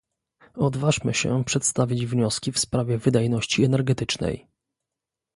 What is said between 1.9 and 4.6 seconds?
wnioski w sprawie wydajności energetycznej